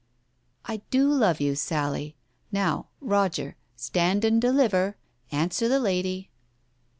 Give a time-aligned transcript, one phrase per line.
[0.65, 2.15] "I do love you, Sally....
[2.51, 4.97] Now, Roger, stand and deliver.
[5.31, 6.31] Answer the lady."